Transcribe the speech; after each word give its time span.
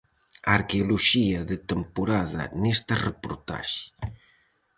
A 0.49 0.51
arqueoloxía 0.57 1.39
de 1.49 1.57
temporada 1.71 2.43
nesta 2.61 2.93
reportaxe. 3.07 3.83